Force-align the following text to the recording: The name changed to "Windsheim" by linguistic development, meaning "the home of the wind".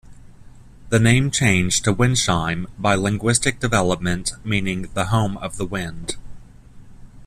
The 0.89 0.97
name 0.97 1.29
changed 1.29 1.83
to 1.83 1.93
"Windsheim" 1.93 2.65
by 2.79 2.95
linguistic 2.95 3.59
development, 3.59 4.31
meaning 4.43 4.89
"the 4.95 5.05
home 5.05 5.37
of 5.37 5.57
the 5.57 5.65
wind". 5.67 6.15